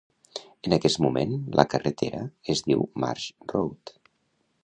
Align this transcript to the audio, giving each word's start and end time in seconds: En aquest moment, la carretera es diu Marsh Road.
En 0.67 0.73
aquest 0.77 0.99
moment, 1.05 1.35
la 1.59 1.65
carretera 1.75 2.23
es 2.55 2.65
diu 2.71 2.83
Marsh 3.05 3.29
Road. 3.53 3.97